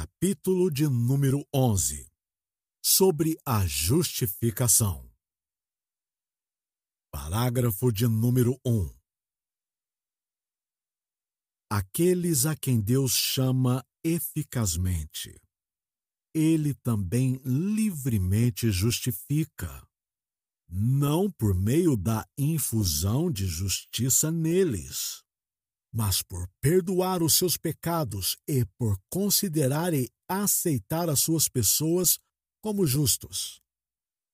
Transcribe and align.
Capítulo 0.00 0.70
de 0.70 0.86
número 0.86 1.44
11 1.52 2.08
Sobre 2.80 3.36
a 3.44 3.66
justificação. 3.66 5.10
Parágrafo 7.10 7.90
de 7.90 8.06
número 8.06 8.56
1 8.64 8.96
Aqueles 11.68 12.46
a 12.46 12.54
quem 12.54 12.80
Deus 12.80 13.10
chama 13.10 13.84
eficazmente, 14.04 15.36
ele 16.32 16.74
também 16.74 17.40
livremente 17.44 18.70
justifica, 18.70 19.84
não 20.68 21.28
por 21.28 21.56
meio 21.56 21.96
da 21.96 22.24
infusão 22.38 23.28
de 23.32 23.48
justiça 23.48 24.30
neles 24.30 25.26
mas 25.98 26.22
por 26.22 26.48
perdoar 26.60 27.24
os 27.24 27.34
seus 27.34 27.56
pecados 27.56 28.36
e 28.46 28.64
por 28.78 28.96
considerar 29.10 29.92
e 29.92 30.08
aceitar 30.28 31.10
as 31.10 31.18
suas 31.18 31.48
pessoas 31.48 32.20
como 32.62 32.86
justos. 32.86 33.60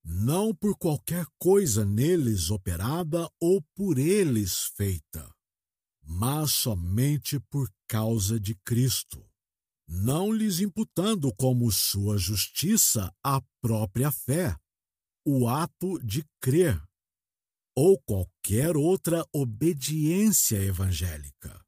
Não 0.04 0.54
por 0.54 0.76
qualquer 0.76 1.24
coisa 1.38 1.82
neles 1.82 2.50
operada 2.50 3.26
ou 3.40 3.62
por 3.74 3.96
eles 3.96 4.64
feita, 4.76 5.34
mas 6.02 6.52
somente 6.52 7.40
por 7.40 7.72
causa 7.88 8.38
de 8.38 8.54
Cristo, 8.56 9.26
não 9.88 10.30
lhes 10.30 10.60
imputando 10.60 11.34
como 11.34 11.72
sua 11.72 12.18
justiça 12.18 13.10
a 13.24 13.40
própria 13.62 14.12
fé, 14.12 14.54
o 15.26 15.48
ato 15.48 15.98
de 16.04 16.26
crer 16.42 16.78
ou 17.76 17.98
qualquer 17.98 18.76
outra 18.76 19.26
obediência 19.32 20.56
evangélica, 20.56 21.60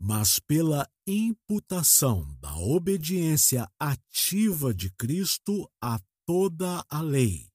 mas 0.00 0.38
pela 0.38 0.88
imputação 1.06 2.36
da 2.40 2.56
obediência 2.56 3.70
ativa 3.78 4.74
de 4.74 4.90
Cristo 4.92 5.70
a 5.80 6.00
toda 6.26 6.84
a 6.88 7.00
lei 7.00 7.50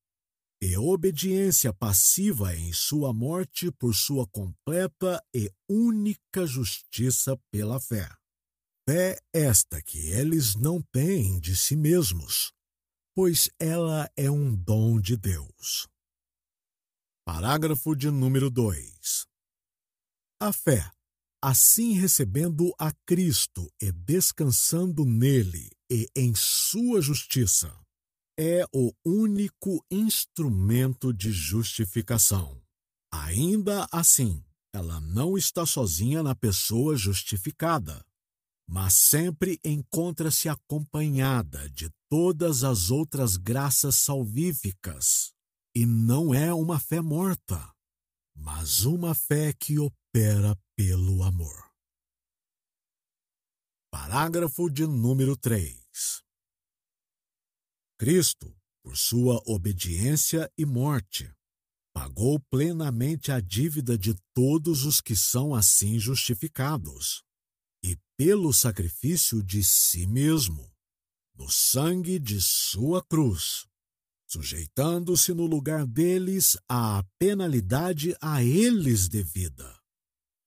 e 0.62 0.78
obediência 0.78 1.72
passiva 1.72 2.56
em 2.56 2.74
sua 2.74 3.14
morte 3.14 3.72
por 3.72 3.94
sua 3.94 4.26
completa 4.26 5.24
e 5.32 5.52
única 5.70 6.46
justiça 6.48 7.38
pela 7.52 7.80
fé. 7.80 8.10
Fé 8.90 9.20
esta 9.34 9.82
que 9.82 10.10
eles 10.10 10.56
não 10.56 10.82
têm 10.82 11.40
de 11.40 11.56
si 11.56 11.76
mesmos, 11.76 12.52
pois 13.14 13.50
ela 13.60 14.10
é 14.16 14.30
um 14.30 14.56
dom 14.56 15.00
de 15.00 15.16
Deus. 15.16 15.88
Parágrafo 17.28 17.96
de 17.96 18.12
número 18.12 18.52
2. 18.52 19.26
A 20.40 20.54
fé, 20.54 20.92
assim 21.44 21.94
recebendo 21.94 22.72
a 22.78 22.92
Cristo 23.04 23.68
e 23.82 23.92
descansando 23.92 25.04
nele 25.04 25.72
e 25.90 26.08
em 26.16 26.36
sua 26.36 27.02
justiça, 27.02 27.76
é 28.40 28.64
o 28.72 28.94
único 29.04 29.84
instrumento 29.90 31.12
de 31.12 31.32
justificação. 31.32 32.62
Ainda 33.12 33.88
assim, 33.92 34.46
ela 34.72 35.02
não 35.02 35.36
está 35.36 35.66
sozinha 35.66 36.22
na 36.22 36.36
pessoa 36.36 36.96
justificada, 36.96 38.06
mas 38.70 38.94
sempre 38.94 39.60
encontra-se 39.66 40.48
acompanhada 40.48 41.68
de 41.72 41.90
todas 42.08 42.64
as 42.64 42.92
outras 42.92 43.36
graças 43.36 43.96
salvíficas 43.96 45.35
e 45.76 45.86
não 45.86 46.34
é 46.34 46.54
uma 46.54 46.80
fé 46.80 47.02
morta, 47.02 47.76
mas 48.34 48.86
uma 48.86 49.14
fé 49.14 49.52
que 49.52 49.78
opera 49.78 50.58
pelo 50.74 51.22
amor. 51.22 51.70
Parágrafo 53.92 54.70
de 54.70 54.88
número 54.88 55.36
3. 55.36 56.24
Cristo, 58.00 58.56
por 58.82 58.98
sua 58.98 59.42
obediência 59.46 60.50
e 60.58 60.66
morte, 60.66 61.34
pagou 61.94 62.40
plenamente 62.40 63.32
a 63.32 63.42
dívida 63.42 63.98
de 63.98 64.14
todos 64.34 64.86
os 64.86 65.02
que 65.02 65.16
são 65.16 65.54
assim 65.54 66.00
justificados, 66.00 67.24
e 67.84 67.98
pelo 68.18 68.54
sacrifício 68.54 69.44
de 69.44 69.64
si 69.64 70.06
mesmo, 70.08 70.74
no 71.34 71.50
sangue 71.50 72.18
de 72.20 72.42
sua 72.42 73.04
cruz, 73.04 73.66
sujeitando-se 74.36 75.34
no 75.34 75.46
lugar 75.46 75.88
deles 75.88 76.58
à 76.68 77.02
penalidade 77.18 78.14
a 78.20 78.44
eles 78.44 79.08
devida. 79.08 79.80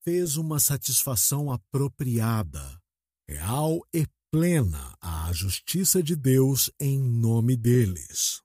Fez 0.04 0.36
uma 0.36 0.60
satisfação 0.60 1.50
apropriada, 1.50 2.78
real 3.26 3.80
e 3.94 4.06
plena 4.30 4.94
à 5.00 5.32
justiça 5.32 6.02
de 6.02 6.14
Deus 6.14 6.70
em 6.78 7.00
nome 7.00 7.56
deles. 7.56 8.42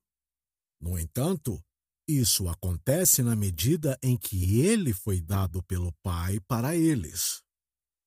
No 0.80 0.98
entanto, 0.98 1.62
isso 2.08 2.48
acontece 2.48 3.22
na 3.22 3.36
medida 3.36 4.00
em 4.02 4.18
que 4.18 4.62
ele 4.62 4.94
foi 4.94 5.20
dado 5.20 5.62
pelo 5.64 5.92
Pai 6.02 6.40
para 6.48 6.74
eles. 6.74 7.42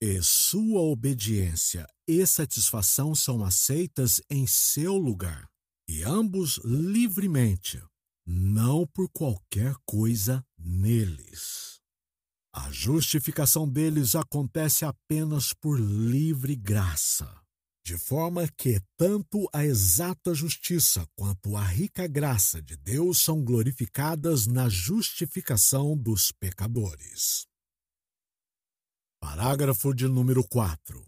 E 0.01 0.23
sua 0.23 0.81
obediência 0.81 1.87
e 2.09 2.27
satisfação 2.27 3.15
são 3.15 3.45
aceitas 3.45 4.23
em 4.31 4.47
seu 4.47 4.97
lugar 4.97 5.47
e 5.89 6.03
ambos 6.03 6.59
livremente, 6.65 7.83
não 8.27 8.87
por 8.87 9.09
qualquer 9.11 9.75
coisa 9.85 10.45
neles. 10.59 11.81
A 12.53 12.71
justificação 12.73 13.69
deles 13.69 14.15
acontece 14.15 14.85
apenas 14.85 15.53
por 15.53 15.79
livre 15.79 16.57
graça, 16.57 17.41
de 17.85 17.97
forma 17.99 18.49
que 18.49 18.81
tanto 18.97 19.49
a 19.53 19.65
exata 19.65 20.35
justiça 20.35 21.07
quanto 21.15 21.55
a 21.55 21.63
rica 21.63 22.09
graça 22.09 22.61
de 22.61 22.77
Deus 22.77 23.21
são 23.21 23.45
glorificadas 23.45 24.47
na 24.47 24.69
justificação 24.69 25.97
dos 25.97 26.33
pecadores. 26.33 27.47
Parágrafo 29.21 29.95
de 29.95 30.09
número 30.09 30.43
4. 30.49 31.07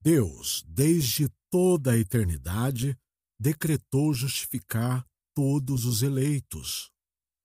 Deus, 0.00 0.62
desde 0.66 1.28
toda 1.50 1.92
a 1.92 1.98
eternidade, 1.98 2.96
decretou 3.40 4.12
justificar 4.12 5.06
todos 5.34 5.84
os 5.84 6.02
eleitos. 6.02 6.90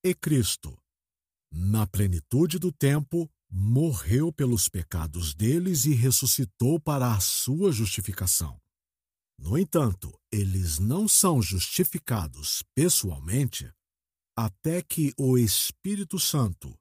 E 0.03 0.13
Cristo, 0.13 0.77
na 1.51 1.85
plenitude 1.85 2.57
do 2.57 2.71
tempo, 2.71 3.29
morreu 3.49 4.33
pelos 4.33 4.67
pecados 4.67 5.33
deles 5.33 5.85
e 5.85 5.93
ressuscitou 5.93 6.79
para 6.79 7.13
a 7.13 7.19
sua 7.19 7.71
justificação. 7.71 8.59
No 9.37 9.57
entanto, 9.57 10.11
eles 10.31 10.79
não 10.79 11.07
são 11.07 11.41
justificados 11.41 12.63
pessoalmente 12.73 13.71
até 14.35 14.81
que 14.81 15.13
o 15.17 15.37
Espírito 15.37 16.17
Santo, 16.17 16.75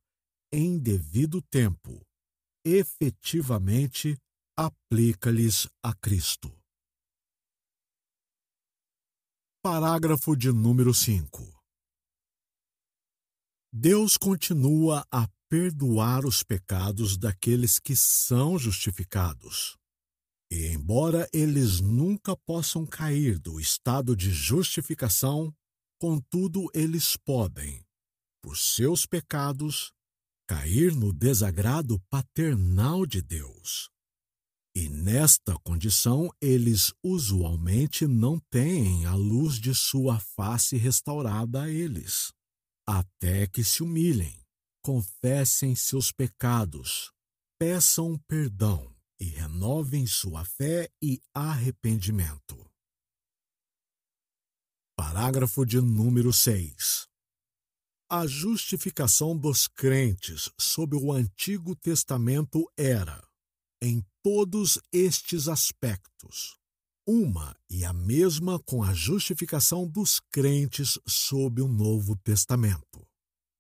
em 0.51 0.79
devido 0.79 1.43
tempo, 1.43 2.01
efetivamente 2.65 4.17
aplica-lhes 4.57 5.69
a 5.83 5.95
Cristo. 5.95 6.62
Parágrafo 9.65 10.35
de 10.35 10.51
número 10.51 10.93
5. 10.93 11.41
Deus 13.73 14.17
continua 14.17 15.07
a 15.09 15.29
perdoar 15.49 16.27
os 16.27 16.43
pecados 16.43 17.17
daqueles 17.17 17.79
que 17.79 17.95
são 17.95 18.59
justificados. 18.59 19.79
E, 20.51 20.67
embora 20.73 21.29
eles 21.33 21.79
nunca 21.79 22.37
possam 22.39 22.85
cair 22.85 23.39
do 23.39 23.61
estado 23.61 24.17
de 24.17 24.33
justificação, 24.33 25.55
contudo 25.97 26.69
eles 26.75 27.17
podem, 27.17 27.87
por 28.43 28.57
seus 28.57 29.07
pecados, 29.07 29.93
cair 30.45 30.93
no 30.93 31.13
desagrado 31.13 32.01
paternal 32.11 33.07
de 33.07 33.23
Deus. 33.23 33.92
E 34.75 34.89
nesta 34.89 35.59
condição, 35.59 36.31
eles 36.41 36.95
usualmente 37.03 38.07
não 38.07 38.39
têm 38.51 39.05
a 39.05 39.15
luz 39.15 39.57
de 39.57 39.75
sua 39.75 40.19
face 40.19 40.77
restaurada 40.77 41.63
a 41.63 41.71
eles, 41.71 42.33
até 42.87 43.47
que 43.47 43.63
se 43.63 43.83
humilhem, 43.83 44.43
confessem 44.83 45.75
seus 45.75 46.11
pecados, 46.11 47.13
peçam 47.59 48.19
perdão 48.27 48.95
e 49.21 49.25
renovem 49.25 50.07
sua 50.07 50.45
fé 50.45 50.91
e 51.03 51.21
arrependimento. 51.35 52.59
Parágrafo 54.97 55.67
de 55.67 55.81
número 55.81 56.33
6. 56.33 57.07
A 58.11 58.27
justificação 58.27 59.37
dos 59.37 59.69
crentes 59.69 60.51
sob 60.59 60.97
o 60.97 61.13
Antigo 61.13 61.77
Testamento 61.77 62.71
era, 62.77 63.23
em 63.81 64.05
todos 64.23 64.79
estes 64.93 65.49
aspectos, 65.49 66.57
uma 67.07 67.57
e 67.69 67.85
a 67.85 67.93
mesma 67.93 68.59
com 68.61 68.83
a 68.83 68.95
justificação 68.95 69.87
dos 69.87 70.21
crentes 70.31 70.99
sob 71.07 71.61
o 71.61 71.67
Novo 71.67 72.17
Testamento. 72.17 73.12